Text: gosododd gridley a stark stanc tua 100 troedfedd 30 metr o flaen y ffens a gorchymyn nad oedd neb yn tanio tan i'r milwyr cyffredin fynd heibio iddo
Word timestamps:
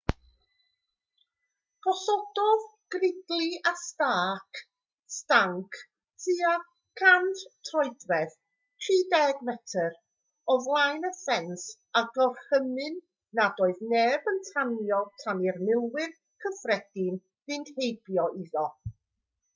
gosododd 1.87 2.63
gridley 2.95 3.49
a 3.71 3.73
stark 3.81 4.61
stanc 5.17 5.77
tua 6.23 6.53
100 7.01 7.43
troedfedd 7.69 8.33
30 8.87 9.43
metr 9.51 9.93
o 10.53 10.55
flaen 10.69 11.07
y 11.13 11.15
ffens 11.19 11.65
a 12.01 12.03
gorchymyn 12.17 12.97
nad 13.41 13.61
oedd 13.67 13.83
neb 13.93 14.31
yn 14.33 14.41
tanio 14.49 15.03
tan 15.25 15.45
i'r 15.51 15.61
milwyr 15.69 16.17
cyffredin 16.47 17.21
fynd 17.51 17.71
heibio 17.77 18.25
iddo 18.45 18.65